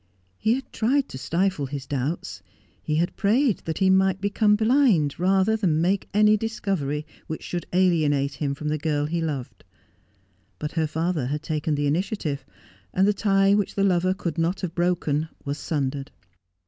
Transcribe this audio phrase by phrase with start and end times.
[0.39, 2.41] He had tried to stifle his doubts.
[2.81, 7.67] He had prayed that he might become blind, rather than make any discovery which should
[7.71, 9.63] alienate him from the girl he loved.
[10.57, 12.43] But her father had taken the initiative,
[12.91, 16.09] and the tie which the lover could not have broken was sundered.